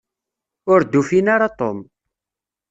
Ur 0.71 0.79
d-ufin 0.83 1.27
ara 1.35 1.49
Tom. 1.59 1.77